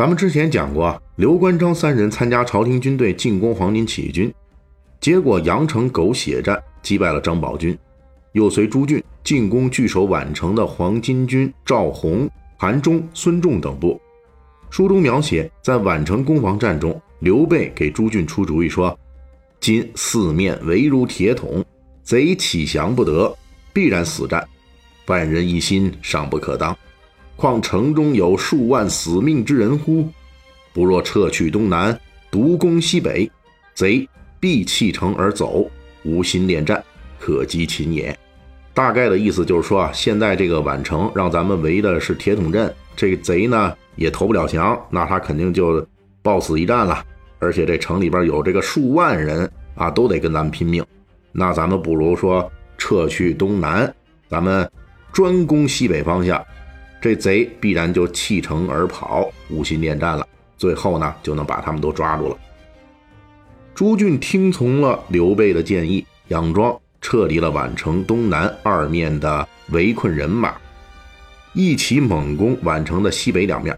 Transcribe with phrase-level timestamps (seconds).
[0.00, 4.32] 咱们之前讲过，刘关张三人参加朝廷军队进攻黄巾起义军，
[4.98, 7.78] 结果阳城狗血战击败了张宝军，
[8.32, 14.00] 又随朱俊进攻据守宛城的黄巾军赵弘、韩忠、孙仲等部。
[14.70, 18.98] 书中描写，在宛城攻防战中，刘备给朱俊出主意说
[19.60, 21.62] ：“今四面围如铁桶，
[22.02, 23.36] 贼起降不得，
[23.74, 24.48] 必然死战，
[25.08, 26.74] 万人一心，尚不可当。”
[27.40, 30.06] 况城中有数万死命之人乎？
[30.74, 31.98] 不若撤去东南，
[32.30, 33.28] 独攻西北，
[33.74, 34.06] 贼
[34.38, 35.66] 必弃城而走，
[36.04, 36.84] 无心恋战，
[37.18, 38.14] 可击擒也。
[38.74, 45.84] 大概的意思就是说啊，现在这个宛城让咱们围的是铁桶阵，这个贼呢也投不了降，那他肯定就
[46.20, 47.02] 抱死一战了。
[47.38, 50.84] 而且这城里边有这个数万人啊，都得跟咱们拼命。
[51.32, 53.92] 那咱们不如说撤去东南，
[54.28, 54.70] 咱们
[55.10, 56.38] 专攻西北方向。
[57.00, 60.26] 这贼必然就弃城而跑，无心恋战了。
[60.58, 62.36] 最后呢，就能把他们都抓住了。
[63.74, 70.54] 朱俊听从了刘备的建议，佯装撤离了宛城东南二面的围困人马，
[71.54, 73.74] 一起猛攻宛城的西北两面。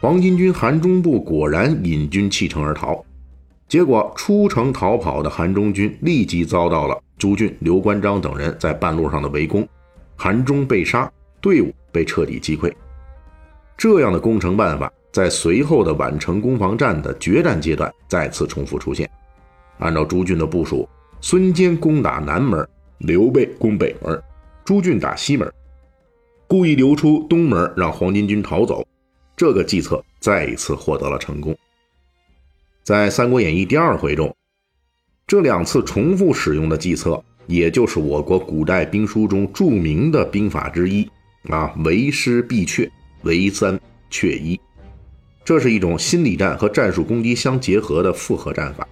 [0.00, 3.04] 黄巾军韩忠部果然引军弃城而逃，
[3.68, 9.66] 结果出城逃跑的韩忠军立即遭到了朱俊、刘关张等人在半路上的围攻，
[10.16, 11.08] 韩忠被杀，
[11.40, 11.74] 队伍。
[11.90, 12.70] 被彻底击溃，
[13.76, 19.10] 这样的攻城办法在随后的宛城攻防战的决战阶段再次重复出现。
[19.78, 20.86] 按照朱俊的部署，
[21.22, 24.22] 孙坚攻打南门，刘备攻北门，
[24.66, 25.50] 朱俊打西门，
[26.46, 28.86] 故意留出东门让黄巾军逃走。
[29.34, 31.56] 这个计策再一次获得了成功。
[32.84, 34.32] 在《三国演义》第二回中，
[35.26, 41.10] 这两次重复使用的计策，也就是我国古代兵书中著名的兵法之一。
[41.44, 42.90] 啊，为师必却，
[43.22, 43.78] 为三
[44.10, 44.60] 却一，
[45.44, 48.84] 这是一种心理战和战术攻击相结合的复合战法。《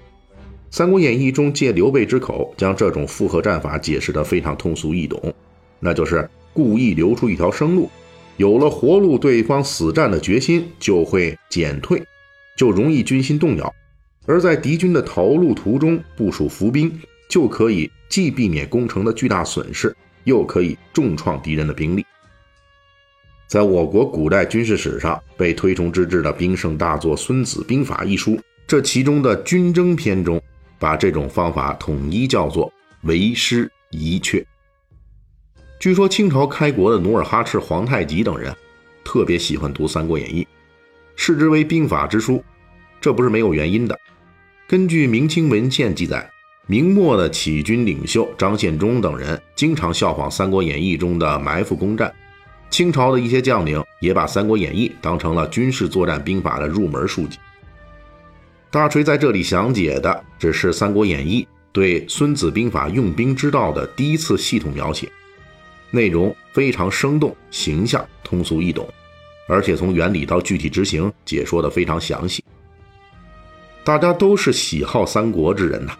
[0.71, 5.35] 三国演义》中借刘备之口，将这种复合战法解释得非常通俗易懂，
[5.81, 7.91] 那就是故意留出一条生路，
[8.37, 12.03] 有了活路，对方死战的决心就会减退，
[12.57, 13.67] 就容易军心动摇；
[14.27, 16.93] 而在敌军的逃路途中部署伏兵，
[17.29, 22.05] 就可以既避免攻城的巨大损失，又可以重创敌人的兵力。
[23.47, 28.37] 在我国古代军事史上被推崇之至的兵圣大作《孙子兵法》一书，
[28.67, 30.43] 这其中的军争篇中，
[30.81, 34.45] 把这种方法统一叫做“为师一阙”。
[35.79, 38.53] 据说清朝开国的努尔哈赤、皇太极等人
[39.05, 40.43] 特别喜欢读《三国演义》，
[41.15, 42.43] 视之为兵法之书，
[43.01, 43.97] 这不是没有原因的。
[44.67, 46.29] 根据明清文献记载，
[46.67, 52.13] 明末的起义军领袖张献忠等人经常效仿《三国演义》中的埋伏攻战。
[52.71, 57.39] 清朝的一些将领也把《三国演义》当成了军事作战兵法的入门书籍。
[58.71, 65.11] 大锤在这里详解的只是《三国演义》对《孙子兵法》用兵之道的第一次系统描写，
[65.91, 68.87] 内容非常生动、形象、通俗易懂，
[69.49, 72.45] 而且从原理到具体执行解说的非常详细。
[73.85, 75.93] 大家都是喜好三国之人呐，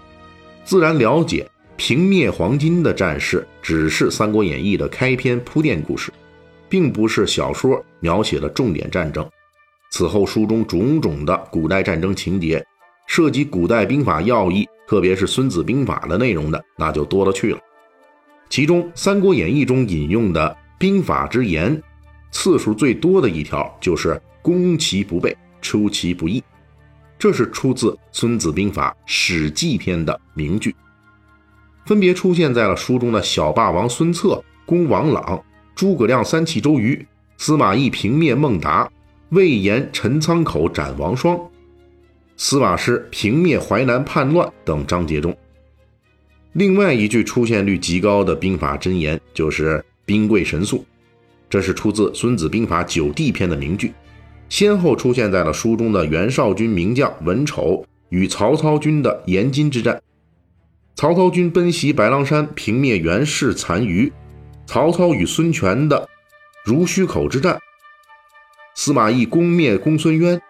[0.65, 6.13] 自然了解平灭黄巾的战事只是《三国演义》的开篇铺垫故事。
[6.69, 9.29] 并不是小说描写的重点战争，
[9.91, 12.65] 此后书中种种的古代战争情节，
[13.07, 17.59] 涉及古代兵法要义，特别是《孙子兵法》的内容的，那就多了去了。
[18.49, 21.81] 其中《三国演义》中引用的兵法之言，
[22.31, 26.43] 次数最多的一条就是“攻其不备，出其不意”，
[27.19, 30.75] 这是出自《孙子兵法·史记篇》的名句，
[31.87, 35.43] 分别出现在了书中的小霸王孙策攻王朗。
[35.77, 37.07] 诸葛亮三气周瑜，
[37.37, 38.91] 司马懿平灭孟达，
[39.29, 41.39] 魏延陈仓口斩王双，
[42.39, 45.37] 司马师平灭淮南叛乱等章节中。
[46.55, 50.83] 另外一句出现率极高的兵法真言就是“兵贵神速”，
[51.51, 53.93] 这是出自《孙子兵法·九地篇》的名句，
[54.49, 60.01] 先后出现在了书中的袁绍军名将文丑与曹操军的延津之战，
[60.95, 64.11] 曹操军奔袭白狼山，平灭袁氏残余。
[64.67, 66.09] 曹操与孙权的
[66.65, 67.59] 濡须口之战，
[68.75, 70.41] 司马懿攻灭公孙渊，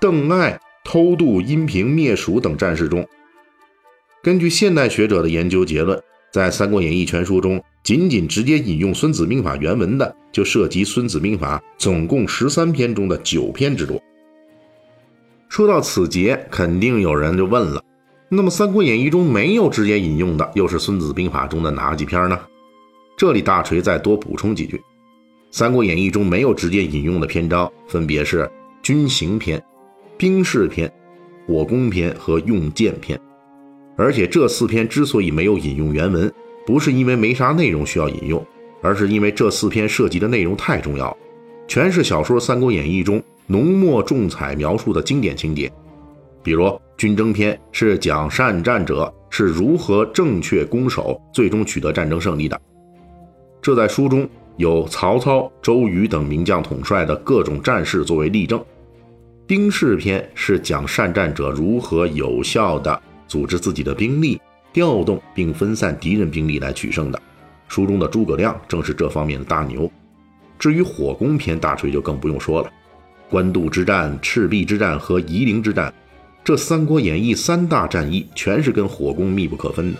[0.00, 3.06] 邓艾偷渡、阴平、灭蜀等战事中。
[4.22, 6.00] 根据现代学者的研究结论，
[6.32, 14.00] 在《三国演义全书》中，仅仅直接引用《孙子兵法》原文的，就涉及《孙子兵法》总共十三篇中的九篇之多。
[15.48, 17.82] 说到此节，肯定有人就问了：
[18.28, 22.40] 那么《三国演义》中没有直接引用的，又是《孙子兵法》中的哪几篇呢？
[23.24, 24.76] 这里大锤再多补充几句：
[25.50, 28.46] 《三国演义》中没有直接引用的篇章，分别是
[28.82, 29.58] 军行篇、
[30.18, 30.92] 兵事篇、
[31.46, 33.18] 火攻篇和用剑篇。
[33.96, 36.30] 而且这四篇之所以没有引用原文，
[36.66, 38.46] 不是因为没啥内容需要引用，
[38.82, 41.16] 而是因为这四篇涉及的内容太重要，
[41.66, 43.22] 全是小说《三国演义》中。
[43.46, 45.72] 浓墨重彩描述的经典情节，
[46.42, 52.60] 比如军争篇是讲善战者是如何正确攻守，最终取得战争胜利的。
[53.64, 54.28] 这在书中
[54.58, 58.62] 有曹操、周瑜等名将统帅的各种战事作为例证。
[59.46, 64.38] 兵事篇是讲善战者如何有效地组织自己的兵力，
[64.70, 67.18] 调动并分散敌人兵力来取胜的。
[67.66, 69.90] 书中的诸葛亮正是这方面的大牛。
[70.58, 72.70] 至于火攻篇，大锤就更不用说了。
[73.30, 75.90] 官渡之战、赤壁之战和夷陵之战，
[76.44, 79.98] 这《三国演义》三大战役全是跟火攻密不可分的。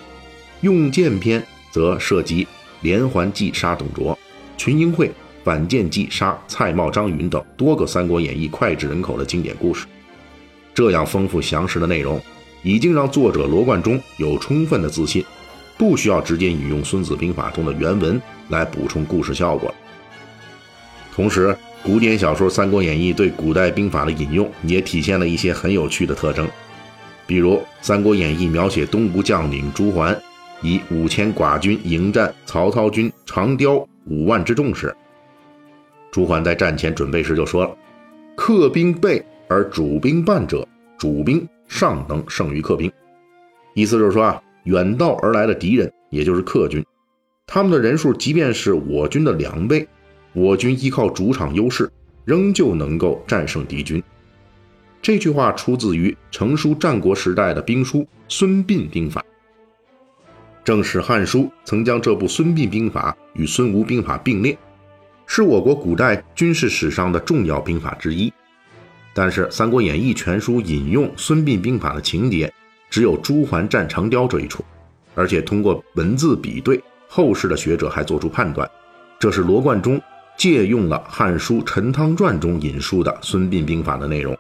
[0.61, 2.47] 用剑篇则涉及
[2.85, 4.17] 连环计杀董卓、
[4.59, 5.11] 群英会
[5.43, 9.87] 反间计杀蔡瑁、张允等多个《三国演义》脍炙人口的经典故事。
[10.75, 12.21] 这样丰富详实的内容，
[12.63, 15.25] 已经让作者罗贯中有充分的自信，
[15.79, 18.21] 不需要直接引用《孙子兵法》中的原文
[18.51, 19.75] 来补充故事效果。
[21.15, 26.47] 同时，古典小说《三国演义》对古代兵法的引用，也体现了一些很有趣的特征。
[27.27, 30.15] 比如，《三国演义》描写东吴将领朱桓
[30.65, 34.97] 以五千寡军迎战曹操军长雕五万之众时，
[36.11, 37.77] 朱桓在战前准备时就说了
[38.35, 40.67] ：“客兵备而主兵半者，
[40.97, 42.91] 主兵尚能胜于客兵。”
[43.75, 46.83] 意思就是说啊，远道而来的敌人，也就是客军，
[47.47, 49.87] 他们的人数即便是我军的两倍。
[50.33, 51.91] 我军依靠主场优势，
[52.25, 54.03] 仍旧能够战胜敌军。
[55.03, 59.21] 这句话出自于成书战国时代的兵书《孙膑兵法》。
[60.65, 64.57] 正史《汉书》曾将这部《孙膑兵法》与《孙吴兵法》并列，
[65.27, 68.33] 是我国古代军事史上的重要兵法之一。
[69.13, 72.51] 但是，《三国演义全书》引用《孙膑兵法》的情节，
[72.89, 74.65] 只有朱桓战长雕这一处，
[75.15, 78.69] 而且通过文字比对，后世的学者还做出判断，
[79.19, 80.01] 这是罗贯中。
[80.37, 84.37] 借用了《汉书·陈汤传》中引述的孙膑兵法的内容，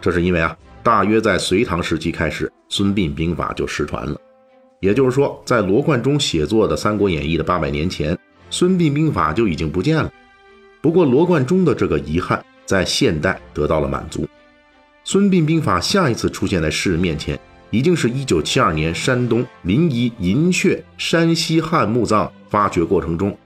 [0.00, 4.18] 这是因为啊，大约在隋唐时期开始，孙膑兵法就失传了。
[4.80, 8.18] 也就是说，在罗贯中写作的《三国演义》的八百年前，
[8.48, 10.10] 孙膑兵法就已经不见了。
[10.80, 14.26] 不过，罗贯中的这个遗憾在现代得到了满足。
[15.04, 17.38] 孙膑兵法下一次出现在世人面前，
[17.70, 23.36] 已经是一九七二年山东临沂银雀山西汉墓葬发掘过程中。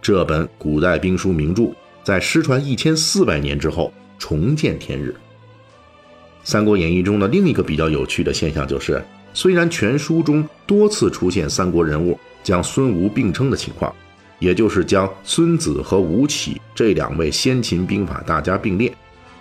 [0.00, 1.72] 这本古代兵书名著
[2.04, 5.10] 在失传一千四百年之后重见天日。
[6.44, 9.02] 《三国演义》中的另一个比较有趣的现象就是，
[9.32, 13.94] 虽然全书中多次出现三国人物将孙吴并称的情况，
[14.38, 18.92] 也就是将孙子和吴起这两位先秦兵法大家并列，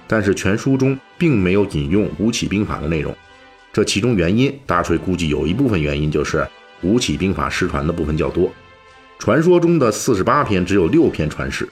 [0.07, 3.15] 但是全书中并没有引用吴起兵法的内容。
[3.71, 6.47] 这其中原因，大锤估计有一部分原因就是
[6.81, 8.51] 吴起兵法失传的部分较多。
[9.17, 11.67] 传说中的四十八篇只有六篇传世，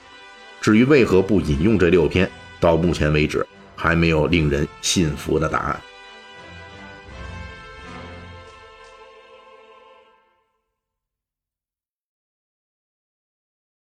[0.60, 3.46] 至于为何不引用这六篇，到目前为止
[3.76, 5.80] 还没有令人信服的答案。